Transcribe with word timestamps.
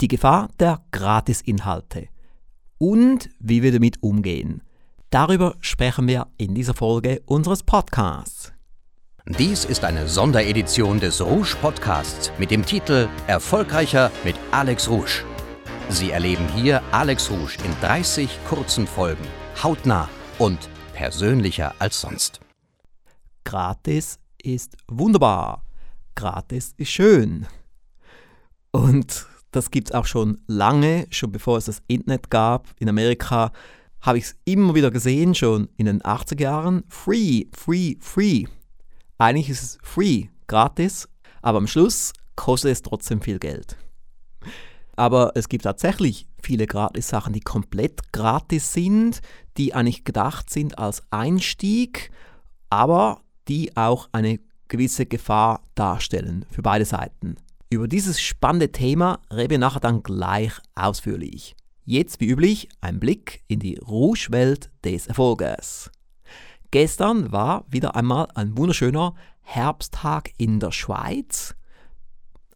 Die 0.00 0.06
Gefahr 0.06 0.48
der 0.60 0.80
Gratisinhalte 0.92 2.06
und 2.78 3.28
wie 3.40 3.64
wir 3.64 3.72
damit 3.72 4.00
umgehen. 4.00 4.62
Darüber 5.10 5.56
sprechen 5.60 6.06
wir 6.06 6.28
in 6.36 6.54
dieser 6.54 6.74
Folge 6.74 7.20
unseres 7.26 7.64
Podcasts. 7.64 8.52
Dies 9.26 9.64
ist 9.64 9.84
eine 9.84 10.06
Sonderedition 10.06 11.00
des 11.00 11.20
Rouge 11.20 11.56
Podcasts 11.60 12.30
mit 12.38 12.52
dem 12.52 12.64
Titel 12.64 13.08
Erfolgreicher 13.26 14.12
mit 14.22 14.36
Alex 14.52 14.88
Rouge. 14.88 15.24
Sie 15.88 16.12
erleben 16.12 16.46
hier 16.54 16.80
Alex 16.92 17.28
Rouge 17.28 17.58
in 17.64 17.72
30 17.80 18.30
kurzen 18.48 18.86
Folgen, 18.86 19.26
hautnah 19.60 20.08
und 20.38 20.68
persönlicher 20.92 21.74
als 21.80 22.00
sonst. 22.00 22.38
Gratis 23.42 24.20
ist 24.40 24.76
wunderbar. 24.86 25.64
Gratis 26.14 26.72
ist 26.76 26.90
schön. 26.90 27.48
Und 28.70 29.26
das 29.50 29.70
gibt 29.70 29.88
es 29.88 29.94
auch 29.94 30.06
schon 30.06 30.40
lange, 30.46 31.06
schon 31.10 31.32
bevor 31.32 31.58
es 31.58 31.66
das 31.66 31.82
Internet 31.86 32.30
gab. 32.30 32.68
In 32.78 32.88
Amerika 32.88 33.52
habe 34.00 34.18
ich 34.18 34.24
es 34.24 34.36
immer 34.44 34.74
wieder 34.74 34.90
gesehen, 34.90 35.34
schon 35.34 35.68
in 35.76 35.86
den 35.86 36.02
80er 36.02 36.40
Jahren. 36.40 36.84
Free, 36.88 37.46
free, 37.56 37.96
free. 38.00 38.44
Eigentlich 39.18 39.50
ist 39.50 39.62
es 39.62 39.78
free, 39.82 40.26
gratis, 40.46 41.08
aber 41.42 41.58
am 41.58 41.66
Schluss 41.66 42.12
kostet 42.36 42.72
es 42.72 42.82
trotzdem 42.82 43.20
viel 43.20 43.38
Geld. 43.38 43.76
Aber 44.96 45.32
es 45.34 45.48
gibt 45.48 45.64
tatsächlich 45.64 46.26
viele 46.42 46.66
Gratis-Sachen, 46.66 47.32
die 47.32 47.40
komplett 47.40 48.12
gratis 48.12 48.72
sind, 48.72 49.20
die 49.56 49.74
eigentlich 49.74 50.04
gedacht 50.04 50.50
sind 50.50 50.78
als 50.78 51.02
Einstieg, 51.10 52.10
aber 52.68 53.20
die 53.48 53.76
auch 53.76 54.08
eine 54.12 54.40
gewisse 54.68 55.06
Gefahr 55.06 55.62
darstellen 55.74 56.44
für 56.50 56.62
beide 56.62 56.84
Seiten. 56.84 57.36
Über 57.70 57.86
dieses 57.86 58.18
spannende 58.18 58.72
Thema 58.72 59.20
reden 59.30 59.50
wir 59.50 59.58
nachher 59.58 59.80
dann 59.80 60.02
gleich 60.02 60.52
ausführlich. 60.74 61.54
Jetzt 61.84 62.18
wie 62.18 62.28
üblich 62.28 62.70
ein 62.80 62.98
Blick 62.98 63.44
in 63.46 63.60
die 63.60 63.76
Rouge-Welt 63.76 64.70
des 64.84 65.06
Erfolges. 65.06 65.90
Gestern 66.70 67.30
war 67.30 67.66
wieder 67.68 67.94
einmal 67.94 68.28
ein 68.34 68.56
wunderschöner 68.56 69.14
Herbsttag 69.42 70.30
in 70.38 70.60
der 70.60 70.72
Schweiz. 70.72 71.56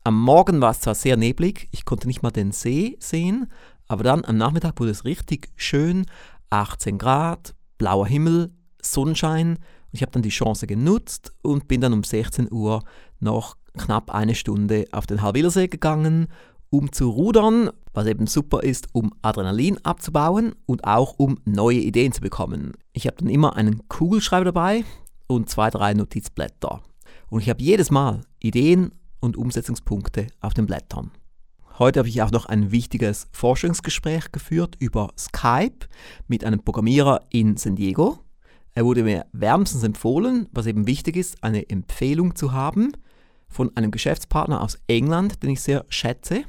Am 0.02 0.18
Morgen 0.18 0.62
war 0.62 0.70
es 0.70 0.80
zwar 0.80 0.94
sehr 0.94 1.18
neblig, 1.18 1.68
ich 1.72 1.84
konnte 1.84 2.06
nicht 2.06 2.22
mal 2.22 2.30
den 2.30 2.52
See 2.52 2.96
sehen, 2.98 3.52
aber 3.88 4.04
dann 4.04 4.24
am 4.24 4.38
Nachmittag 4.38 4.80
wurde 4.80 4.92
es 4.92 5.04
richtig 5.04 5.50
schön, 5.56 6.06
18 6.48 6.96
Grad, 6.96 7.54
blauer 7.76 8.06
Himmel, 8.06 8.54
Sonnenschein. 8.80 9.58
Ich 9.92 10.00
habe 10.00 10.12
dann 10.12 10.22
die 10.22 10.30
Chance 10.30 10.66
genutzt 10.66 11.34
und 11.42 11.68
bin 11.68 11.82
dann 11.82 11.92
um 11.92 12.02
16 12.02 12.50
Uhr 12.50 12.82
noch 13.20 13.56
knapp 13.78 14.10
eine 14.10 14.34
Stunde 14.34 14.86
auf 14.92 15.06
den 15.06 15.22
Halbilersee 15.22 15.68
gegangen, 15.68 16.28
um 16.70 16.90
zu 16.90 17.10
rudern, 17.10 17.70
was 17.92 18.06
eben 18.06 18.26
super 18.26 18.62
ist, 18.62 18.88
um 18.92 19.12
Adrenalin 19.20 19.78
abzubauen 19.84 20.54
und 20.64 20.84
auch 20.84 21.14
um 21.18 21.38
neue 21.44 21.78
Ideen 21.78 22.12
zu 22.12 22.22
bekommen. 22.22 22.72
Ich 22.92 23.06
habe 23.06 23.16
dann 23.18 23.28
immer 23.28 23.56
einen 23.56 23.86
Kugelschreiber 23.88 24.46
dabei 24.46 24.84
und 25.26 25.50
zwei, 25.50 25.70
drei 25.70 25.92
Notizblätter. 25.92 26.82
Und 27.28 27.40
ich 27.40 27.50
habe 27.50 27.62
jedes 27.62 27.90
Mal 27.90 28.22
Ideen 28.40 28.92
und 29.20 29.36
Umsetzungspunkte 29.36 30.28
auf 30.40 30.54
den 30.54 30.66
Blättern. 30.66 31.10
Heute 31.78 32.00
habe 32.00 32.08
ich 32.08 32.22
auch 32.22 32.30
noch 32.30 32.46
ein 32.46 32.70
wichtiges 32.70 33.28
Forschungsgespräch 33.32 34.32
geführt 34.32 34.76
über 34.78 35.10
Skype 35.18 35.86
mit 36.28 36.44
einem 36.44 36.62
Programmierer 36.62 37.20
in 37.30 37.56
San 37.56 37.76
Diego. 37.76 38.18
Er 38.74 38.84
wurde 38.86 39.02
mir 39.02 39.26
wärmstens 39.32 39.82
empfohlen, 39.82 40.48
was 40.52 40.66
eben 40.66 40.86
wichtig 40.86 41.16
ist, 41.16 41.42
eine 41.44 41.68
Empfehlung 41.68 42.34
zu 42.34 42.52
haben 42.52 42.92
von 43.52 43.76
einem 43.76 43.90
Geschäftspartner 43.90 44.60
aus 44.60 44.78
England, 44.86 45.42
den 45.42 45.50
ich 45.50 45.60
sehr 45.60 45.84
schätze. 45.88 46.44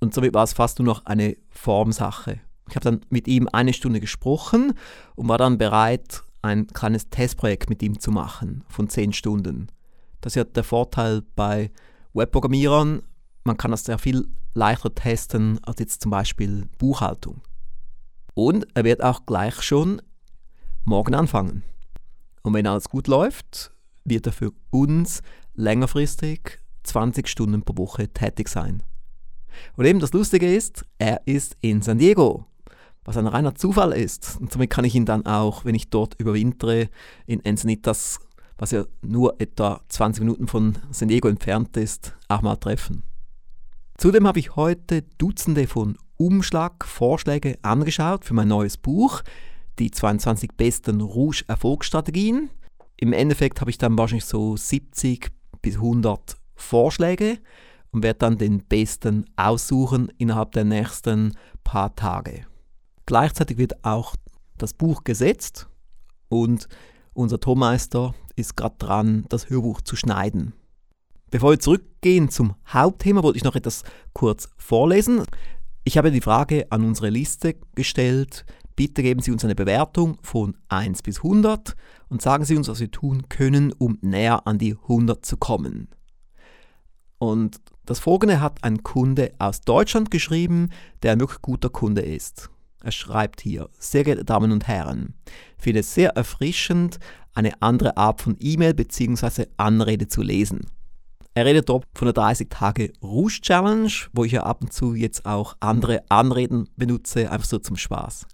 Und 0.00 0.14
somit 0.14 0.34
war 0.34 0.44
es 0.44 0.54
fast 0.54 0.78
nur 0.78 0.86
noch 0.86 1.06
eine 1.06 1.36
Formsache. 1.50 2.40
Ich 2.68 2.76
habe 2.76 2.84
dann 2.84 3.00
mit 3.10 3.28
ihm 3.28 3.48
eine 3.52 3.72
Stunde 3.72 4.00
gesprochen 4.00 4.74
und 5.16 5.28
war 5.28 5.38
dann 5.38 5.58
bereit, 5.58 6.22
ein 6.42 6.66
kleines 6.68 7.10
Testprojekt 7.10 7.68
mit 7.68 7.82
ihm 7.82 8.00
zu 8.00 8.10
machen 8.10 8.64
von 8.68 8.88
zehn 8.88 9.12
Stunden. 9.12 9.68
Das 10.20 10.32
ist 10.32 10.36
ja 10.36 10.44
der 10.44 10.64
Vorteil 10.64 11.22
bei 11.36 11.70
Webprogrammierern. 12.14 13.02
Man 13.44 13.56
kann 13.56 13.70
das 13.70 13.84
sehr 13.84 13.98
viel 13.98 14.28
leichter 14.54 14.94
testen 14.94 15.58
als 15.62 15.80
jetzt 15.80 16.02
zum 16.02 16.10
Beispiel 16.10 16.66
Buchhaltung. 16.78 17.42
Und 18.34 18.66
er 18.74 18.84
wird 18.84 19.02
auch 19.02 19.26
gleich 19.26 19.60
schon 19.62 20.00
morgen 20.84 21.14
anfangen. 21.14 21.62
Und 22.42 22.54
wenn 22.54 22.66
alles 22.66 22.88
gut 22.88 23.06
läuft, 23.06 23.72
wird 24.04 24.26
er 24.26 24.32
für 24.32 24.52
uns 24.70 25.22
längerfristig 25.60 26.58
20 26.84 27.28
Stunden 27.28 27.62
pro 27.62 27.76
Woche 27.76 28.08
tätig 28.08 28.48
sein. 28.48 28.82
Und 29.76 29.84
eben 29.84 30.00
das 30.00 30.12
Lustige 30.12 30.52
ist, 30.52 30.84
er 30.98 31.20
ist 31.26 31.56
in 31.60 31.82
San 31.82 31.98
Diego, 31.98 32.46
was 33.04 33.16
ein 33.16 33.26
reiner 33.26 33.54
Zufall 33.54 33.92
ist. 33.92 34.38
Und 34.40 34.52
somit 34.52 34.70
kann 34.70 34.84
ich 34.84 34.94
ihn 34.94 35.04
dann 35.04 35.26
auch, 35.26 35.64
wenn 35.64 35.74
ich 35.74 35.90
dort 35.90 36.14
überwintere, 36.18 36.88
in 37.26 37.44
Encinitas, 37.44 38.18
was 38.56 38.70
ja 38.70 38.84
nur 39.02 39.40
etwa 39.40 39.80
20 39.88 40.22
Minuten 40.22 40.46
von 40.46 40.78
San 40.90 41.08
Diego 41.08 41.28
entfernt 41.28 41.76
ist, 41.76 42.16
auch 42.28 42.42
mal 42.42 42.56
treffen. 42.56 43.02
Zudem 43.98 44.26
habe 44.26 44.38
ich 44.38 44.56
heute 44.56 45.02
Dutzende 45.18 45.66
von 45.66 45.98
Umschlagvorschläge 46.16 47.58
angeschaut 47.62 48.24
für 48.24 48.34
mein 48.34 48.48
neues 48.48 48.76
Buch, 48.78 49.22
die 49.78 49.90
22 49.90 50.52
besten 50.56 51.00
Rouge-Erfolgsstrategien. 51.00 52.50
Im 52.96 53.12
Endeffekt 53.12 53.60
habe 53.60 53.70
ich 53.70 53.78
dann 53.78 53.96
wahrscheinlich 53.96 54.26
so 54.26 54.56
70 54.56 55.30
bis 55.62 55.76
100 55.76 56.36
Vorschläge 56.54 57.38
und 57.90 58.02
werde 58.02 58.18
dann 58.18 58.38
den 58.38 58.64
besten 58.64 59.24
aussuchen 59.36 60.12
innerhalb 60.18 60.52
der 60.52 60.64
nächsten 60.64 61.36
paar 61.64 61.94
Tage. 61.94 62.46
Gleichzeitig 63.06 63.58
wird 63.58 63.84
auch 63.84 64.14
das 64.58 64.74
Buch 64.74 65.04
gesetzt 65.04 65.68
und 66.28 66.68
unser 67.12 67.40
Tonmeister 67.40 68.14
ist 68.36 68.56
gerade 68.56 68.76
dran, 68.78 69.24
das 69.28 69.50
Hörbuch 69.50 69.80
zu 69.80 69.96
schneiden. 69.96 70.54
Bevor 71.30 71.52
wir 71.52 71.60
zurückgehen 71.60 72.28
zum 72.28 72.54
Hauptthema, 72.68 73.22
wollte 73.22 73.38
ich 73.38 73.44
noch 73.44 73.56
etwas 73.56 73.84
kurz 74.12 74.48
vorlesen. 74.56 75.24
Ich 75.84 75.96
habe 75.96 76.10
die 76.10 76.20
Frage 76.20 76.66
an 76.70 76.84
unsere 76.84 77.08
Liste 77.08 77.56
gestellt, 77.74 78.44
Bitte 78.80 79.02
geben 79.02 79.20
Sie 79.20 79.30
uns 79.30 79.44
eine 79.44 79.54
Bewertung 79.54 80.16
von 80.22 80.56
1 80.70 81.02
bis 81.02 81.18
100 81.18 81.76
und 82.08 82.22
sagen 82.22 82.46
Sie 82.46 82.56
uns, 82.56 82.66
was 82.66 82.80
wir 82.80 82.90
tun 82.90 83.28
können, 83.28 83.74
um 83.76 83.98
näher 84.00 84.46
an 84.46 84.56
die 84.56 84.72
100 84.72 85.22
zu 85.22 85.36
kommen. 85.36 85.88
Und 87.18 87.60
das 87.84 87.98
folgende 87.98 88.40
hat 88.40 88.64
ein 88.64 88.82
Kunde 88.82 89.34
aus 89.38 89.60
Deutschland 89.60 90.10
geschrieben, 90.10 90.70
der 91.02 91.12
ein 91.12 91.20
wirklich 91.20 91.42
guter 91.42 91.68
Kunde 91.68 92.00
ist. 92.00 92.48
Er 92.82 92.90
schreibt 92.90 93.42
hier, 93.42 93.68
sehr 93.78 94.02
geehrte 94.02 94.24
Damen 94.24 94.50
und 94.50 94.66
Herren, 94.66 95.12
finde 95.58 95.80
es 95.80 95.92
sehr 95.92 96.16
erfrischend, 96.16 96.98
eine 97.34 97.60
andere 97.60 97.98
Art 97.98 98.22
von 98.22 98.38
E-Mail 98.40 98.72
bzw. 98.72 99.44
Anrede 99.58 100.08
zu 100.08 100.22
lesen. 100.22 100.60
Er 101.34 101.44
redet 101.44 101.68
dort 101.68 101.84
von 101.94 102.06
der 102.06 102.14
30 102.14 102.48
Tage 102.48 102.94
Rouge 103.02 103.40
Challenge, 103.42 103.92
wo 104.14 104.24
ich 104.24 104.32
ja 104.32 104.44
ab 104.44 104.62
und 104.62 104.72
zu 104.72 104.94
jetzt 104.94 105.26
auch 105.26 105.54
andere 105.60 106.00
Anreden 106.08 106.70
benutze, 106.76 107.30
einfach 107.30 107.46
so 107.46 107.58
zum 107.58 107.76
Spaß. 107.76 108.26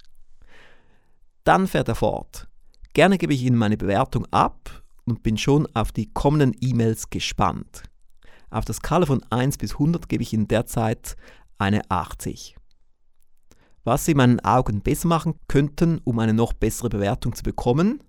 Dann 1.47 1.69
fährt 1.69 1.87
er 1.87 1.95
fort. 1.95 2.49
Gerne 2.93 3.19
gebe 3.19 3.33
ich 3.33 3.45
Ihnen 3.45 3.57
meine 3.57 3.77
Bewertung 3.77 4.27
ab 4.33 4.83
und 5.05 5.23
bin 5.23 5.39
schon 5.39 5.69
auf 5.75 5.93
die 5.93 6.13
kommenden 6.13 6.57
E-Mails 6.61 7.09
gespannt. 7.09 7.85
Auf 8.51 8.65
der 8.65 8.75
Skala 8.75 9.07
von 9.07 9.23
1 9.31 9.57
bis 9.57 9.75
100 9.75 10.09
gebe 10.09 10.25
ich 10.25 10.33
Ihnen 10.33 10.49
derzeit 10.49 11.17
eine 11.57 11.89
80. 11.89 12.57
Was 13.85 14.05
Sie 14.05 14.11
in 14.11 14.17
meinen 14.17 14.41
Augen 14.41 14.81
besser 14.81 15.07
machen 15.07 15.35
könnten, 15.47 16.01
um 16.03 16.19
eine 16.19 16.35
noch 16.35 16.53
bessere 16.53 16.89
Bewertung 16.89 17.33
zu 17.37 17.45
bekommen? 17.45 18.03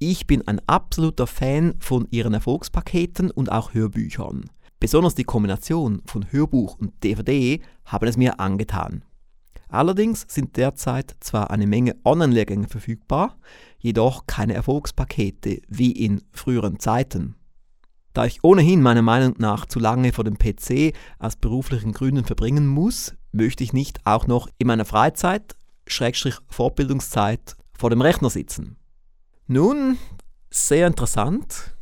Ich 0.00 0.26
bin 0.26 0.42
ein 0.48 0.60
absoluter 0.66 1.28
Fan 1.28 1.76
von 1.78 2.08
Ihren 2.10 2.34
Erfolgspaketen 2.34 3.30
und 3.30 3.52
auch 3.52 3.74
Hörbüchern. 3.74 4.50
Besonders 4.80 5.14
die 5.14 5.22
Kombination 5.22 6.02
von 6.04 6.32
Hörbuch 6.32 6.78
und 6.80 7.04
DVD 7.04 7.60
haben 7.84 8.08
es 8.08 8.16
mir 8.16 8.40
angetan. 8.40 9.04
Allerdings 9.76 10.24
sind 10.26 10.56
derzeit 10.56 11.14
zwar 11.20 11.50
eine 11.50 11.66
Menge 11.66 11.96
Online-Lehrgänge 12.02 12.66
verfügbar, 12.66 13.36
jedoch 13.78 14.26
keine 14.26 14.54
Erfolgspakete 14.54 15.60
wie 15.68 15.92
in 15.92 16.22
früheren 16.32 16.80
Zeiten. 16.80 17.34
Da 18.14 18.24
ich 18.24 18.42
ohnehin 18.42 18.80
meiner 18.80 19.02
Meinung 19.02 19.34
nach 19.36 19.66
zu 19.66 19.78
lange 19.78 20.14
vor 20.14 20.24
dem 20.24 20.38
PC 20.38 20.96
aus 21.18 21.36
beruflichen 21.36 21.92
Gründen 21.92 22.24
verbringen 22.24 22.66
muss, 22.66 23.14
möchte 23.32 23.62
ich 23.64 23.74
nicht 23.74 24.00
auch 24.06 24.26
noch 24.26 24.48
in 24.56 24.66
meiner 24.66 24.86
Freizeit, 24.86 25.56
Schrägstrich 25.86 26.36
Fortbildungszeit, 26.48 27.54
vor 27.76 27.90
dem 27.90 28.00
Rechner 28.00 28.30
sitzen. 28.30 28.78
Nun, 29.46 29.98
sehr 30.48 30.86
interessant, 30.86 31.75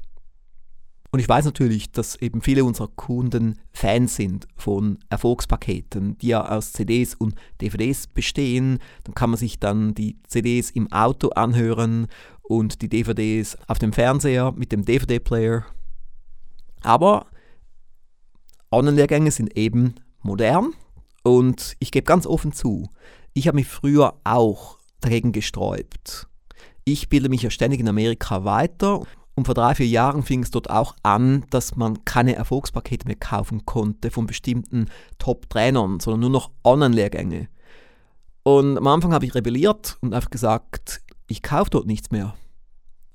und 1.15 1.21
ich 1.21 1.29
weiß 1.29 1.45
natürlich, 1.45 1.93
dass 1.93 2.17
eben 2.17 2.43
viele 2.43 2.65
unserer 2.65 2.89
Kunden 2.89 3.61
Fans 3.71 4.17
sind 4.17 4.49
von 4.57 4.99
Erfolgspaketen, 5.11 6.19
die 6.19 6.27
ja 6.27 6.45
aus 6.45 6.73
CDs 6.73 7.15
und 7.15 7.37
DVDs 7.61 8.09
bestehen. 8.09 8.81
Dann 9.05 9.15
kann 9.15 9.31
man 9.31 9.39
sich 9.39 9.61
dann 9.61 9.95
die 9.95 10.19
CDs 10.27 10.71
im 10.71 10.91
Auto 10.91 11.29
anhören 11.29 12.09
und 12.43 12.83
die 12.83 12.89
DVDs 12.89 13.57
auf 13.69 13.79
dem 13.79 13.93
Fernseher 13.93 14.51
mit 14.57 14.73
dem 14.73 14.85
DVD-Player. 14.85 15.65
Aber 16.83 17.27
Online-Lehrgänge 18.73 19.31
sind 19.31 19.57
eben 19.57 19.95
modern 20.21 20.73
Und 21.23 21.77
ich 21.79 21.93
gebe 21.93 22.07
ganz 22.07 22.27
offen 22.27 22.51
zu, 22.51 22.91
ich 23.35 23.47
habe 23.47 23.55
mich 23.55 23.69
früher 23.69 24.17
auch 24.25 24.79
dagegen 24.99 25.31
gesträubt. 25.31 26.27
Ich 26.85 27.09
bilde 27.09 27.29
mich 27.29 27.43
ja 27.43 27.51
ständig 27.51 27.79
in 27.79 27.89
Amerika 27.89 28.45
weiter 28.45 29.05
und 29.35 29.47
vor 29.47 29.55
drei, 29.55 29.75
vier 29.75 29.87
Jahren 29.87 30.23
fing 30.23 30.43
es 30.43 30.51
dort 30.51 30.71
auch 30.71 30.95
an, 31.03 31.45
dass 31.51 31.77
man 31.77 32.05
keine 32.05 32.37
Erfolgspakete 32.37 33.07
mehr 33.07 33.17
kaufen 33.17 33.67
konnte 33.67 34.11
von 34.11 34.27
bestimmten 34.27 34.87
Top-Trainern, 35.19 36.01
sondern 36.01 36.21
nur 36.21 36.31
noch 36.31 36.51
Online-Lehrgänge. 36.63 37.49
Und 38.45 38.77
am 38.77 38.87
Anfang 38.87 39.13
habe 39.13 39.25
ich 39.25 39.35
rebelliert 39.35 39.97
und 40.01 40.15
einfach 40.15 40.31
gesagt, 40.31 41.01
ich 41.27 41.43
kaufe 41.43 41.71
dort 41.71 41.87
nichts 41.87 42.11
mehr. 42.11 42.35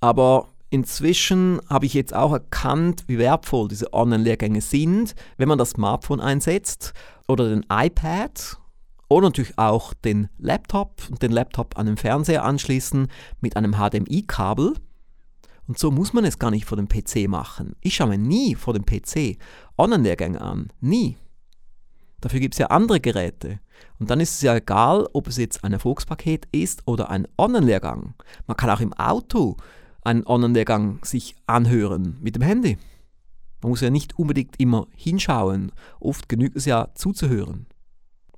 Aber 0.01 0.49
inzwischen 0.69 1.61
habe 1.69 1.85
ich 1.85 1.93
jetzt 1.93 2.13
auch 2.13 2.33
erkannt, 2.33 3.03
wie 3.07 3.17
wertvoll 3.17 3.67
diese 3.67 3.93
Online-Lehrgänge 3.93 4.61
sind, 4.61 5.15
wenn 5.37 5.47
man 5.47 5.57
das 5.57 5.71
Smartphone 5.71 6.19
einsetzt 6.19 6.93
oder 7.27 7.47
den 7.47 7.65
iPad 7.71 8.57
oder 9.07 9.27
natürlich 9.27 9.57
auch 9.57 9.93
den 9.93 10.29
Laptop 10.37 11.01
und 11.09 11.21
den 11.21 11.31
Laptop 11.31 11.77
an 11.77 11.85
den 11.85 11.97
Fernseher 11.97 12.43
anschließen 12.43 13.07
mit 13.41 13.55
einem 13.55 13.75
HDMI-Kabel. 13.75 14.75
Und 15.69 15.77
so 15.77 15.91
muss 15.91 16.13
man 16.13 16.25
es 16.25 16.39
gar 16.39 16.49
nicht 16.49 16.65
vor 16.65 16.77
dem 16.77 16.87
PC 16.87 17.29
machen. 17.29 17.75
Ich 17.81 17.95
schaue 17.95 18.07
mir 18.07 18.17
nie 18.17 18.55
vor 18.55 18.73
dem 18.73 18.87
PC 18.87 19.37
Online-Lehrgänge 19.77 20.41
an. 20.41 20.69
Nie. 20.81 21.15
Dafür 22.21 22.39
gibt 22.39 22.55
es 22.55 22.57
ja 22.57 22.65
andere 22.71 22.99
Geräte. 22.99 23.59
Und 23.99 24.09
dann 24.09 24.19
ist 24.19 24.33
es 24.33 24.41
ja 24.41 24.55
egal, 24.55 25.07
ob 25.13 25.27
es 25.27 25.37
jetzt 25.37 25.63
ein 25.63 25.71
Erfolgspaket 25.71 26.47
ist 26.51 26.81
oder 26.87 27.11
ein 27.11 27.27
Online-Lehrgang. 27.37 28.15
Man 28.47 28.57
kann 28.57 28.71
auch 28.71 28.79
im 28.79 28.93
Auto 28.93 29.57
einen 30.01 30.25
Online-Lehrgang 30.25 31.05
sich 31.05 31.35
anhören 31.45 32.17
mit 32.19 32.35
dem 32.35 32.41
Handy. 32.41 32.79
Man 33.61 33.69
muss 33.69 33.81
ja 33.81 33.91
nicht 33.91 34.17
unbedingt 34.17 34.59
immer 34.59 34.87
hinschauen. 34.95 35.71
Oft 35.99 36.27
genügt 36.29 36.57
es 36.57 36.65
ja 36.65 36.87
zuzuhören. 36.95 37.67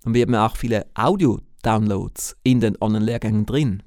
Und 0.03 0.15
wir 0.15 0.23
haben 0.23 0.33
ja 0.33 0.47
auch 0.47 0.57
viele 0.57 0.85
Audio-Downloads 0.95 2.35
in 2.43 2.59
den 2.59 2.75
Online-Lehrgängen 2.81 3.45
drin. 3.45 3.83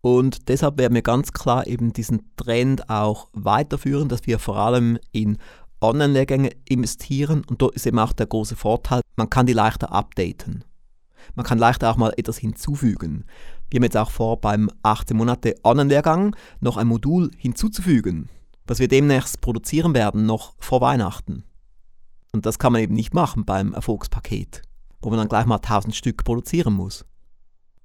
Und 0.00 0.48
deshalb 0.48 0.78
werden 0.78 0.94
wir 0.94 1.02
ganz 1.02 1.32
klar 1.32 1.66
eben 1.66 1.92
diesen 1.92 2.30
Trend 2.36 2.88
auch 2.88 3.28
weiterführen, 3.32 4.08
dass 4.08 4.26
wir 4.26 4.38
vor 4.38 4.56
allem 4.56 4.98
in 5.12 5.38
Online-Lehrgänge 5.80 6.50
investieren 6.68 7.44
und 7.48 7.62
dort 7.62 7.74
ist 7.74 7.86
eben 7.86 7.98
auch 7.98 8.12
der 8.12 8.26
große 8.26 8.56
Vorteil, 8.56 9.00
man 9.16 9.30
kann 9.30 9.46
die 9.46 9.52
leichter 9.52 9.92
updaten. 9.92 10.64
Man 11.34 11.44
kann 11.44 11.58
leichter 11.58 11.90
auch 11.90 11.96
mal 11.96 12.12
etwas 12.16 12.38
hinzufügen. 12.38 13.24
Wir 13.70 13.78
haben 13.78 13.84
jetzt 13.84 13.96
auch 13.96 14.10
vor, 14.10 14.40
beim 14.40 14.70
18 14.82 15.16
Monate 15.16 15.56
Online-Lehrgang 15.62 16.34
noch 16.60 16.76
ein 16.76 16.86
Modul 16.86 17.30
hinzuzufügen, 17.36 18.28
was 18.66 18.78
wir 18.78 18.88
demnächst 18.88 19.40
produzieren 19.40 19.94
werden, 19.94 20.26
noch 20.26 20.54
vor 20.58 20.80
Weihnachten. 20.80 21.44
Und 22.32 22.46
das 22.46 22.58
kann 22.58 22.72
man 22.72 22.82
eben 22.82 22.94
nicht 22.94 23.14
machen 23.14 23.44
beim 23.44 23.72
Erfolgspaket, 23.72 24.62
wo 25.00 25.10
man 25.10 25.18
dann 25.18 25.28
gleich 25.28 25.46
mal 25.46 25.56
1000 25.56 25.94
Stück 25.94 26.24
produzieren 26.24 26.74
muss. 26.74 27.04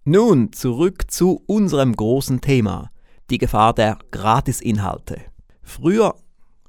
Nun 0.05 0.51
zurück 0.51 1.09
zu 1.09 1.41
unserem 1.45 1.95
großen 1.95 2.41
Thema, 2.41 2.91
die 3.29 3.38
Gefahr 3.38 3.73
der 3.73 4.00
Gratisinhalte. 4.11 5.21
Früher 5.61 6.15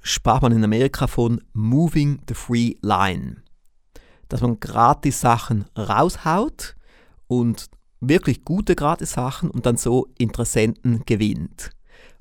sprach 0.00 0.40
man 0.40 0.52
in 0.52 0.62
Amerika 0.62 1.08
von 1.08 1.40
Moving 1.52 2.20
the 2.28 2.34
Free 2.34 2.74
Line. 2.80 3.42
Dass 4.28 4.40
man 4.40 4.60
gratis 4.60 5.20
Sachen 5.20 5.64
raushaut 5.76 6.76
und 7.26 7.70
wirklich 7.98 8.44
gute 8.44 8.76
gratis 8.76 9.14
Sachen 9.14 9.50
und 9.50 9.66
dann 9.66 9.78
so 9.78 10.06
Interessenten 10.16 11.02
gewinnt. 11.04 11.70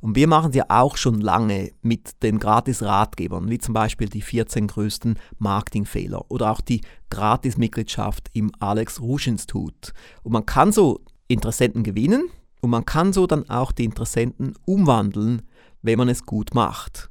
Und 0.03 0.17
wir 0.17 0.27
machen 0.27 0.49
es 0.49 0.57
ja 0.57 0.65
auch 0.67 0.97
schon 0.97 1.21
lange 1.21 1.71
mit 1.81 2.21
den 2.23 2.37
Gratis-Ratgebern, 2.37 3.49
wie 3.49 3.57
zum 3.57 3.73
Beispiel 3.73 4.09
die 4.09 4.21
14 4.21 4.67
größten 4.67 5.17
Marketingfehler 5.39 6.29
oder 6.29 6.51
auch 6.51 6.59
die 6.59 6.81
Gratis-Mitgliedschaft 7.09 8.29
im 8.33 8.51
Alex 8.59 8.99
Rouge 8.99 9.29
Institut. 9.29 9.93
Und 10.21 10.33
man 10.33 10.45
kann 10.45 10.73
so 10.73 10.99
Interessenten 11.29 11.83
gewinnen 11.83 12.25
und 12.59 12.69
man 12.69 12.83
kann 12.83 13.13
so 13.13 13.27
dann 13.27 13.49
auch 13.49 13.71
die 13.71 13.85
Interessenten 13.85 14.55
umwandeln, 14.65 15.43
wenn 15.83 15.99
man 15.99 16.09
es 16.09 16.25
gut 16.25 16.53
macht. 16.53 17.09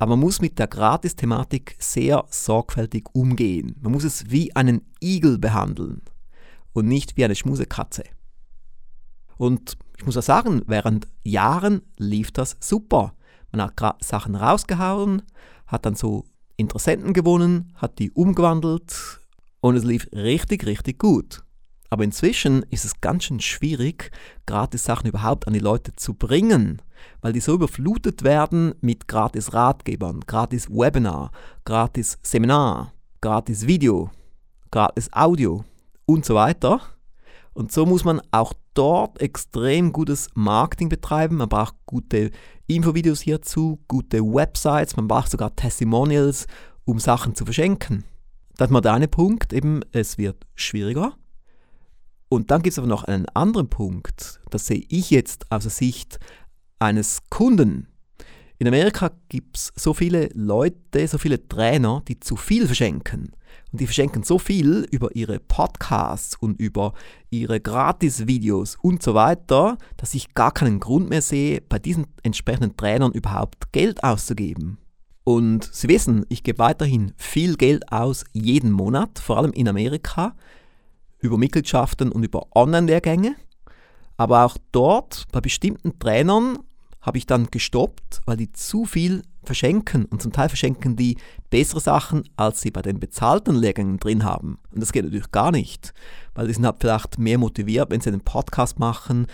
Aber 0.00 0.16
man 0.16 0.24
muss 0.24 0.40
mit 0.40 0.58
der 0.58 0.66
Gratis-Thematik 0.66 1.76
sehr 1.78 2.24
sorgfältig 2.28 3.04
umgehen. 3.12 3.76
Man 3.80 3.92
muss 3.92 4.02
es 4.02 4.32
wie 4.32 4.56
einen 4.56 4.90
Igel 5.00 5.38
behandeln 5.38 6.02
und 6.72 6.88
nicht 6.88 7.16
wie 7.16 7.24
eine 7.24 7.36
Schmusekatze. 7.36 8.02
Und 9.42 9.76
ich 9.98 10.06
muss 10.06 10.16
auch 10.16 10.22
sagen, 10.22 10.62
während 10.68 11.08
Jahren 11.24 11.82
lief 11.96 12.30
das 12.30 12.56
super. 12.60 13.12
Man 13.50 13.60
hat 13.60 14.04
Sachen 14.04 14.36
rausgehauen, 14.36 15.22
hat 15.66 15.84
dann 15.84 15.96
so 15.96 16.26
Interessenten 16.56 17.12
gewonnen, 17.12 17.72
hat 17.74 17.98
die 17.98 18.12
umgewandelt 18.12 19.18
und 19.60 19.74
es 19.74 19.82
lief 19.82 20.06
richtig, 20.12 20.64
richtig 20.64 21.00
gut. 21.00 21.42
Aber 21.90 22.04
inzwischen 22.04 22.62
ist 22.70 22.84
es 22.84 23.00
ganz 23.00 23.24
schön 23.24 23.40
schwierig, 23.40 24.12
gratis 24.46 24.84
Sachen 24.84 25.08
überhaupt 25.08 25.48
an 25.48 25.54
die 25.54 25.58
Leute 25.58 25.92
zu 25.96 26.14
bringen, 26.14 26.80
weil 27.20 27.32
die 27.32 27.40
so 27.40 27.54
überflutet 27.54 28.22
werden 28.22 28.76
mit 28.80 29.08
gratis 29.08 29.52
Ratgebern, 29.52 30.20
gratis 30.20 30.70
Webinar, 30.70 31.32
gratis 31.64 32.16
Seminar, 32.22 32.92
gratis 33.20 33.66
Video, 33.66 34.08
gratis 34.70 35.12
Audio 35.12 35.64
und 36.06 36.24
so 36.24 36.36
weiter. 36.36 36.80
Und 37.54 37.70
so 37.70 37.84
muss 37.84 38.04
man 38.04 38.20
auch 38.30 38.54
dort 38.74 39.20
extrem 39.20 39.92
gutes 39.92 40.28
Marketing 40.34 40.88
betreiben. 40.88 41.36
Man 41.36 41.48
braucht 41.48 41.74
gute 41.86 42.30
Infovideos 42.66 43.20
hierzu, 43.20 43.80
gute 43.88 44.22
Websites, 44.22 44.96
man 44.96 45.08
braucht 45.08 45.30
sogar 45.30 45.54
Testimonials, 45.54 46.46
um 46.84 46.98
Sachen 46.98 47.34
zu 47.34 47.44
verschenken. 47.44 48.04
Das 48.56 48.68
ist 48.68 48.72
mal 48.72 48.80
der 48.80 48.94
eine 48.94 49.08
Punkt, 49.08 49.52
eben 49.52 49.82
es 49.92 50.18
wird 50.18 50.46
schwieriger. 50.54 51.16
Und 52.28 52.50
dann 52.50 52.62
gibt 52.62 52.72
es 52.72 52.78
aber 52.78 52.88
noch 52.88 53.04
einen 53.04 53.26
anderen 53.34 53.68
Punkt, 53.68 54.40
das 54.48 54.66
sehe 54.66 54.84
ich 54.88 55.10
jetzt 55.10 55.50
aus 55.52 55.64
der 55.64 55.70
Sicht 55.70 56.18
eines 56.78 57.18
Kunden. 57.28 57.88
In 58.62 58.68
Amerika 58.68 59.10
gibt 59.28 59.56
es 59.56 59.72
so 59.74 59.92
viele 59.92 60.28
Leute, 60.34 61.08
so 61.08 61.18
viele 61.18 61.48
Trainer, 61.48 62.00
die 62.06 62.20
zu 62.20 62.36
viel 62.36 62.66
verschenken. 62.66 63.32
Und 63.72 63.80
die 63.80 63.86
verschenken 63.86 64.22
so 64.22 64.38
viel 64.38 64.86
über 64.92 65.16
ihre 65.16 65.40
Podcasts 65.40 66.36
und 66.36 66.60
über 66.60 66.92
ihre 67.28 67.58
Gratis-Videos 67.60 68.78
und 68.80 69.02
so 69.02 69.14
weiter, 69.14 69.78
dass 69.96 70.14
ich 70.14 70.34
gar 70.34 70.52
keinen 70.52 70.78
Grund 70.78 71.10
mehr 71.10 71.22
sehe, 71.22 71.60
bei 71.60 71.80
diesen 71.80 72.06
entsprechenden 72.22 72.76
Trainern 72.76 73.10
überhaupt 73.10 73.72
Geld 73.72 74.04
auszugeben. 74.04 74.78
Und 75.24 75.64
Sie 75.64 75.88
wissen, 75.88 76.24
ich 76.28 76.44
gebe 76.44 76.60
weiterhin 76.60 77.14
viel 77.16 77.56
Geld 77.56 77.90
aus 77.90 78.22
jeden 78.32 78.70
Monat, 78.70 79.18
vor 79.18 79.38
allem 79.38 79.52
in 79.54 79.66
Amerika, 79.66 80.36
über 81.18 81.36
Mitgliedschaften 81.36 82.12
und 82.12 82.22
über 82.22 82.46
Online-Lehrgänge. 82.54 83.34
Aber 84.16 84.44
auch 84.44 84.56
dort, 84.70 85.26
bei 85.32 85.40
bestimmten 85.40 85.98
Trainern, 85.98 86.60
habe 87.02 87.18
ich 87.18 87.26
dann 87.26 87.48
gestoppt, 87.50 88.22
weil 88.24 88.36
die 88.36 88.52
zu 88.52 88.84
viel 88.84 89.22
verschenken 89.44 90.04
und 90.06 90.22
zum 90.22 90.32
Teil 90.32 90.48
verschenken 90.48 90.96
die 90.96 91.18
bessere 91.50 91.80
Sachen, 91.80 92.22
als 92.36 92.60
sie 92.60 92.70
bei 92.70 92.80
den 92.80 93.00
bezahlten 93.00 93.56
Lehrgängen 93.56 93.98
drin 93.98 94.24
haben. 94.24 94.58
Und 94.70 94.80
das 94.80 94.92
geht 94.92 95.04
natürlich 95.04 95.32
gar 95.32 95.50
nicht, 95.50 95.92
weil 96.34 96.46
die 96.46 96.54
sind 96.54 96.64
halt 96.64 96.76
vielleicht 96.80 97.18
mehr 97.18 97.38
motiviert, 97.38 97.90
wenn 97.90 98.00
sie 98.00 98.10
einen 98.10 98.20
Podcast 98.20 98.78
machen, 98.78 99.26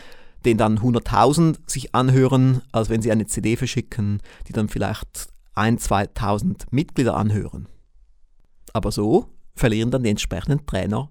den 0.45 0.57
dann 0.57 0.79
100.000 0.79 1.59
sich 1.67 1.95
anhören, 1.95 2.63
als 2.73 2.89
wenn 2.89 3.03
sie 3.03 3.13
eine 3.13 3.27
CD 3.27 3.57
verschicken, 3.57 4.23
die 4.47 4.53
dann 4.53 4.69
vielleicht 4.69 5.29
1.000, 5.55 6.15
2.000 6.17 6.63
Mitglieder 6.71 7.17
anhören. 7.17 7.69
Aber 8.73 8.93
so 8.93 9.29
verlieren 9.55 9.91
dann 9.91 10.05
die 10.05 10.11
entsprechenden 10.11 10.65
Trainer 10.65 11.11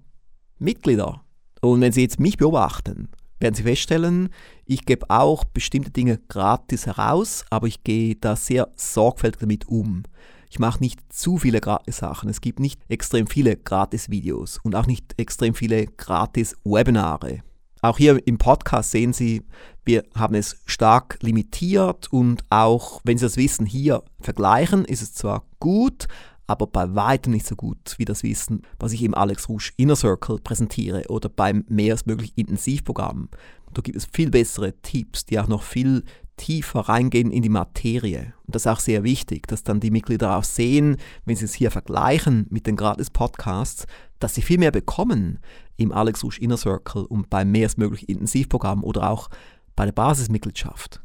Mitglieder. 0.58 1.22
Und 1.60 1.80
wenn 1.80 1.92
Sie 1.92 2.02
jetzt 2.02 2.20
mich 2.20 2.36
beobachten, 2.36 3.08
werden 3.40 3.54
Sie 3.54 3.62
feststellen, 3.62 4.30
ich 4.64 4.84
gebe 4.84 5.08
auch 5.10 5.44
bestimmte 5.44 5.90
Dinge 5.90 6.18
gratis 6.28 6.86
heraus, 6.86 7.44
aber 7.50 7.66
ich 7.66 7.84
gehe 7.84 8.16
da 8.16 8.36
sehr 8.36 8.68
sorgfältig 8.76 9.40
damit 9.40 9.68
um. 9.68 10.02
Ich 10.50 10.58
mache 10.58 10.80
nicht 10.80 11.00
zu 11.12 11.38
viele 11.38 11.60
Gratis-Sachen. 11.60 12.28
Es 12.30 12.40
gibt 12.40 12.58
nicht 12.58 12.80
extrem 12.88 13.26
viele 13.26 13.56
Gratis-Videos 13.56 14.58
und 14.62 14.74
auch 14.74 14.86
nicht 14.86 15.14
extrem 15.18 15.54
viele 15.54 15.86
Gratis-Webinare. 15.86 17.42
Auch 17.80 17.98
hier 17.98 18.26
im 18.26 18.38
Podcast 18.38 18.90
sehen 18.90 19.12
Sie, 19.12 19.44
wir 19.84 20.04
haben 20.14 20.34
es 20.34 20.60
stark 20.64 21.18
limitiert 21.22 22.12
und 22.12 22.42
auch 22.50 23.00
wenn 23.04 23.18
Sie 23.18 23.24
das 23.24 23.36
Wissen 23.36 23.66
hier 23.66 24.02
vergleichen, 24.20 24.84
ist 24.84 25.02
es 25.02 25.12
zwar 25.14 25.44
gut, 25.60 26.08
aber 26.48 26.66
bei 26.66 26.94
weitem 26.94 27.32
nicht 27.32 27.46
so 27.46 27.54
gut 27.54 27.94
wie 27.98 28.06
das 28.06 28.22
Wissen, 28.22 28.62
was 28.80 28.92
ich 28.92 29.02
im 29.02 29.14
Alex 29.14 29.48
Rouge 29.48 29.70
Inner 29.76 29.96
Circle 29.96 30.38
präsentiere 30.42 31.04
oder 31.08 31.28
beim 31.28 31.64
mehr 31.68 31.92
als 31.92 32.06
möglich 32.06 32.32
Intensivprogramm. 32.36 33.28
Da 33.74 33.82
gibt 33.82 33.96
es 33.96 34.08
viel 34.12 34.30
bessere 34.30 34.72
Tipps, 34.80 35.26
die 35.26 35.38
auch 35.38 35.46
noch 35.46 35.62
viel 35.62 36.04
tiefer 36.38 36.80
reingehen 36.80 37.30
in 37.30 37.42
die 37.42 37.50
Materie. 37.50 38.32
Und 38.46 38.54
das 38.54 38.62
ist 38.62 38.68
auch 38.68 38.80
sehr 38.80 39.04
wichtig, 39.04 39.46
dass 39.46 39.62
dann 39.62 39.80
die 39.80 39.90
Mitglieder 39.90 40.36
auch 40.36 40.44
sehen, 40.44 40.96
wenn 41.26 41.36
sie 41.36 41.44
es 41.44 41.52
hier 41.52 41.70
vergleichen 41.70 42.46
mit 42.48 42.66
den 42.66 42.76
Gratis-Podcasts, 42.76 43.86
dass 44.18 44.34
sie 44.34 44.42
viel 44.42 44.58
mehr 44.58 44.70
bekommen 44.70 45.40
im 45.76 45.92
Alex 45.92 46.24
Rouge 46.24 46.40
Inner 46.40 46.56
Circle 46.56 47.04
und 47.04 47.28
beim 47.28 47.50
mehr 47.50 47.66
als 47.66 47.76
möglich 47.76 48.08
Intensivprogramm 48.08 48.84
oder 48.84 49.10
auch 49.10 49.28
bei 49.76 49.84
der 49.84 49.92
Basismitgliedschaft. 49.92 51.02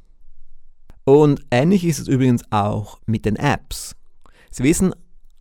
Und 1.04 1.42
ähnlich 1.52 1.84
ist 1.84 2.00
es 2.00 2.08
übrigens 2.08 2.44
auch 2.50 3.00
mit 3.06 3.26
den 3.26 3.36
Apps. 3.36 3.96
Sie 4.50 4.64
wissen, 4.64 4.94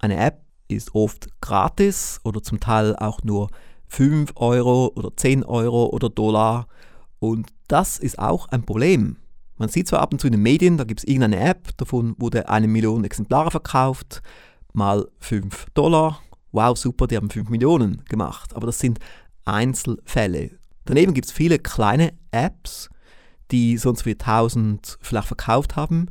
eine 0.02 0.16
App 0.16 0.42
ist 0.68 0.94
oft 0.94 1.28
gratis 1.40 2.20
oder 2.24 2.42
zum 2.42 2.60
Teil 2.60 2.96
auch 2.96 3.22
nur 3.22 3.48
5 3.88 4.32
Euro 4.36 4.92
oder 4.94 5.16
10 5.16 5.44
Euro 5.44 5.86
oder 5.86 6.10
Dollar. 6.10 6.66
Und 7.18 7.48
das 7.68 7.98
ist 7.98 8.18
auch 8.18 8.48
ein 8.48 8.64
Problem. 8.64 9.16
Man 9.56 9.68
sieht 9.68 9.86
zwar 9.86 10.00
ab 10.00 10.12
und 10.12 10.18
zu 10.18 10.26
in 10.26 10.32
den 10.32 10.42
Medien, 10.42 10.76
da 10.76 10.84
gibt 10.84 11.00
es 11.00 11.04
irgendeine 11.04 11.38
App, 11.38 11.76
davon 11.76 12.16
wurde 12.18 12.48
eine 12.48 12.66
Million 12.66 13.04
Exemplare 13.04 13.50
verkauft, 13.50 14.22
mal 14.72 15.06
5 15.20 15.66
Dollar. 15.74 16.20
Wow, 16.50 16.76
super, 16.76 17.06
die 17.06 17.16
haben 17.16 17.30
5 17.30 17.48
Millionen 17.48 18.04
gemacht. 18.06 18.56
Aber 18.56 18.66
das 18.66 18.78
sind 18.78 18.98
Einzelfälle. 19.44 20.50
Daneben 20.84 21.14
gibt 21.14 21.26
es 21.28 21.32
viele 21.32 21.58
kleine 21.58 22.12
Apps, 22.30 22.90
die 23.50 23.76
sonst 23.76 24.04
wie 24.04 24.12
1000 24.12 24.98
vielleicht 25.00 25.28
verkauft 25.28 25.76
haben. 25.76 26.06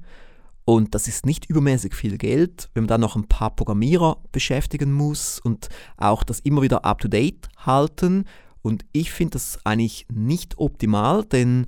Und 0.65 0.93
das 0.93 1.07
ist 1.07 1.25
nicht 1.25 1.49
übermäßig 1.49 1.95
viel 1.95 2.17
Geld, 2.17 2.69
wenn 2.73 2.83
man 2.83 2.87
dann 2.87 3.01
noch 3.01 3.15
ein 3.15 3.27
paar 3.27 3.55
Programmierer 3.55 4.17
beschäftigen 4.31 4.93
muss 4.93 5.39
und 5.39 5.69
auch 5.97 6.23
das 6.23 6.39
immer 6.39 6.61
wieder 6.61 6.85
up-to-date 6.85 7.49
halten. 7.57 8.25
Und 8.61 8.85
ich 8.91 9.11
finde 9.11 9.33
das 9.33 9.59
eigentlich 9.63 10.05
nicht 10.13 10.57
optimal, 10.59 11.25
denn 11.25 11.65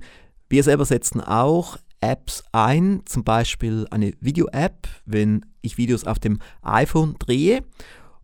wir 0.48 0.62
selber 0.62 0.84
setzen 0.84 1.20
auch 1.20 1.78
Apps 2.00 2.44
ein, 2.52 3.02
zum 3.06 3.24
Beispiel 3.24 3.86
eine 3.90 4.12
Video-App, 4.20 4.88
wenn 5.06 5.44
ich 5.62 5.78
Videos 5.78 6.04
auf 6.04 6.18
dem 6.18 6.38
iPhone 6.62 7.16
drehe. 7.18 7.64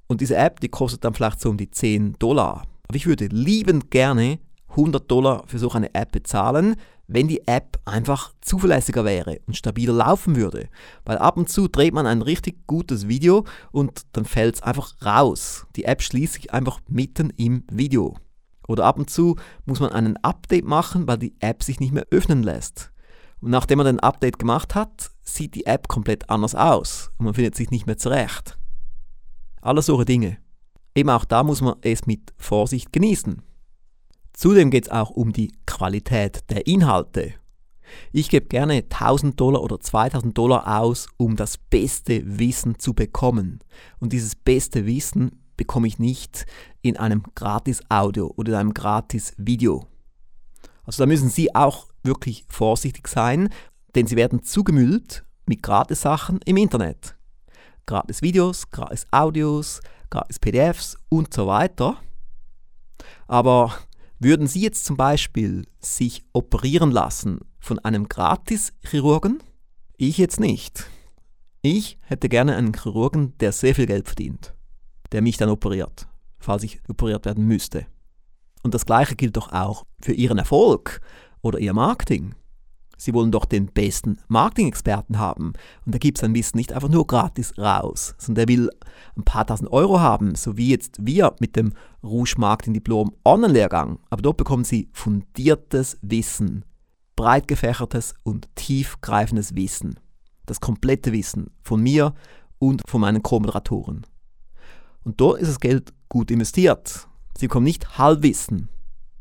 Und 0.06 0.20
diese 0.20 0.36
App, 0.36 0.60
die 0.60 0.68
kostet 0.68 1.04
dann 1.04 1.14
vielleicht 1.14 1.40
so 1.40 1.50
um 1.50 1.56
die 1.56 1.70
10 1.70 2.14
Dollar. 2.18 2.64
Aber 2.88 2.96
ich 2.96 3.06
würde 3.06 3.26
liebend 3.26 3.90
gerne 3.90 4.38
100 4.70 5.10
Dollar 5.10 5.44
für 5.46 5.58
so 5.58 5.70
eine 5.70 5.94
App 5.94 6.12
bezahlen, 6.12 6.76
wenn 7.12 7.26
die 7.26 7.46
App 7.48 7.80
einfach 7.84 8.32
zuverlässiger 8.40 9.04
wäre 9.04 9.40
und 9.46 9.56
stabiler 9.56 9.92
laufen 9.92 10.36
würde. 10.36 10.68
Weil 11.04 11.18
ab 11.18 11.36
und 11.36 11.48
zu 11.48 11.66
dreht 11.66 11.92
man 11.92 12.06
ein 12.06 12.22
richtig 12.22 12.68
gutes 12.68 13.08
Video 13.08 13.44
und 13.72 14.02
dann 14.12 14.24
fällt 14.24 14.54
es 14.54 14.62
einfach 14.62 14.94
raus. 15.04 15.66
Die 15.74 15.84
App 15.84 16.02
schließt 16.02 16.34
sich 16.34 16.52
einfach 16.52 16.78
mitten 16.88 17.30
im 17.36 17.64
Video. 17.70 18.16
Oder 18.68 18.84
ab 18.84 18.96
und 18.96 19.10
zu 19.10 19.34
muss 19.66 19.80
man 19.80 19.90
einen 19.90 20.16
Update 20.18 20.64
machen, 20.64 21.08
weil 21.08 21.18
die 21.18 21.34
App 21.40 21.64
sich 21.64 21.80
nicht 21.80 21.92
mehr 21.92 22.06
öffnen 22.12 22.44
lässt. 22.44 22.92
Und 23.40 23.50
nachdem 23.50 23.78
man 23.78 23.88
ein 23.88 24.00
Update 24.00 24.38
gemacht 24.38 24.76
hat, 24.76 25.10
sieht 25.24 25.56
die 25.56 25.66
App 25.66 25.88
komplett 25.88 26.30
anders 26.30 26.54
aus 26.54 27.10
und 27.18 27.24
man 27.24 27.34
findet 27.34 27.56
sich 27.56 27.72
nicht 27.72 27.86
mehr 27.86 27.96
zurecht. 27.96 28.56
Alles 29.60 29.86
solche 29.86 30.04
Dinge. 30.04 30.38
Eben 30.94 31.10
auch 31.10 31.24
da 31.24 31.42
muss 31.42 31.60
man 31.60 31.74
es 31.82 32.06
mit 32.06 32.32
Vorsicht 32.36 32.92
genießen. 32.92 33.42
Zudem 34.32 34.70
geht 34.70 34.84
es 34.84 34.90
auch 34.90 35.10
um 35.10 35.32
die 35.32 35.52
Qualität 35.66 36.50
der 36.50 36.66
Inhalte. 36.66 37.34
Ich 38.12 38.28
gebe 38.28 38.46
gerne 38.46 38.84
1000 38.88 39.38
Dollar 39.38 39.62
oder 39.62 39.80
2000 39.80 40.36
Dollar 40.36 40.80
aus, 40.80 41.08
um 41.16 41.36
das 41.36 41.58
beste 41.58 42.38
Wissen 42.38 42.78
zu 42.78 42.94
bekommen. 42.94 43.60
Und 43.98 44.12
dieses 44.12 44.34
beste 44.34 44.86
Wissen 44.86 45.42
bekomme 45.56 45.88
ich 45.88 45.98
nicht 45.98 46.46
in 46.82 46.96
einem 46.96 47.22
Gratis-Audio 47.34 48.32
oder 48.36 48.52
in 48.52 48.58
einem 48.58 48.74
Gratis-Video. 48.74 49.86
Also 50.84 51.02
da 51.02 51.06
müssen 51.06 51.28
Sie 51.28 51.54
auch 51.54 51.86
wirklich 52.02 52.46
vorsichtig 52.48 53.08
sein, 53.08 53.50
denn 53.94 54.06
Sie 54.06 54.16
werden 54.16 54.42
zugemüllt 54.42 55.24
mit 55.46 55.62
Gratis-Sachen 55.62 56.40
im 56.46 56.56
Internet. 56.56 57.16
Gratis-Videos, 57.86 58.70
Gratis-Audios, 58.70 59.80
Gratis-PDFs 60.10 60.96
und 61.08 61.34
so 61.34 61.46
weiter. 61.46 61.98
Aber 63.26 63.74
würden 64.20 64.46
Sie 64.46 64.60
jetzt 64.60 64.84
zum 64.84 64.96
Beispiel 64.96 65.66
sich 65.80 66.22
operieren 66.32 66.90
lassen 66.90 67.40
von 67.58 67.78
einem 67.78 68.08
Gratis-Chirurgen? 68.08 69.42
Ich 69.96 70.18
jetzt 70.18 70.38
nicht. 70.38 70.86
Ich 71.62 71.98
hätte 72.02 72.28
gerne 72.28 72.54
einen 72.54 72.74
Chirurgen, 72.74 73.36
der 73.38 73.52
sehr 73.52 73.74
viel 73.74 73.86
Geld 73.86 74.06
verdient, 74.06 74.54
der 75.12 75.22
mich 75.22 75.38
dann 75.38 75.48
operiert, 75.48 76.06
falls 76.38 76.62
ich 76.62 76.80
operiert 76.88 77.24
werden 77.24 77.46
müsste. 77.46 77.86
Und 78.62 78.74
das 78.74 78.84
Gleiche 78.86 79.16
gilt 79.16 79.38
doch 79.38 79.52
auch 79.52 79.86
für 80.00 80.12
Ihren 80.12 80.38
Erfolg 80.38 81.00
oder 81.40 81.58
Ihr 81.58 81.72
Marketing. 81.72 82.34
Sie 83.00 83.14
wollen 83.14 83.32
doch 83.32 83.46
den 83.46 83.68
besten 83.68 84.18
Marketing-Experten 84.28 85.18
haben. 85.18 85.54
Und 85.86 85.94
da 85.94 85.98
gibt 85.98 86.18
es 86.18 86.24
ein 86.24 86.34
Wissen 86.34 86.58
nicht 86.58 86.74
einfach 86.74 86.90
nur 86.90 87.06
gratis 87.06 87.56
raus, 87.56 88.14
sondern 88.18 88.46
der 88.46 88.54
will 88.54 88.70
ein 89.16 89.24
paar 89.24 89.46
tausend 89.46 89.72
Euro 89.72 90.00
haben, 90.00 90.34
so 90.34 90.58
wie 90.58 90.68
jetzt 90.68 90.98
wir 91.00 91.34
mit 91.40 91.56
dem 91.56 91.72
Rouge 92.02 92.34
Marketing 92.36 92.74
Diplom 92.74 93.14
Online-Lehrgang. 93.24 94.00
Aber 94.10 94.20
dort 94.20 94.36
bekommen 94.36 94.64
Sie 94.64 94.90
fundiertes 94.92 95.96
Wissen, 96.02 96.66
breit 97.16 97.48
gefächertes 97.48 98.14
und 98.22 98.54
tiefgreifendes 98.54 99.54
Wissen. 99.54 99.98
Das 100.44 100.60
komplette 100.60 101.10
Wissen 101.12 101.52
von 101.62 101.80
mir 101.80 102.12
und 102.58 102.82
von 102.86 103.00
meinen 103.00 103.22
Co-Moderatoren. 103.22 104.06
Und 105.04 105.22
dort 105.22 105.40
ist 105.40 105.48
das 105.48 105.60
Geld 105.60 105.94
gut 106.10 106.30
investiert. 106.30 107.08
Sie 107.38 107.48
bekommen 107.48 107.64
nicht 107.64 107.96
Halbwissen 107.96 108.68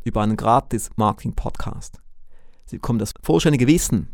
über 0.03 0.21
einen 0.21 0.35
gratis 0.35 0.89
Marketing-Podcast. 0.97 2.01
Sie 2.69 2.77
bekommen 2.77 2.99
das 2.99 3.13
vollständige 3.23 3.67
Wissen. 3.67 4.09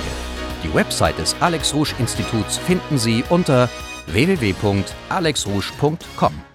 Die 0.63 0.73
Website 0.73 1.17
des 1.17 1.35
Alex 1.41 1.73
Rouge 1.73 1.95
Instituts 1.99 2.57
finden 2.59 2.97
Sie 2.97 3.25
unter 3.29 3.67
www.alexrouge.com. 4.07 6.50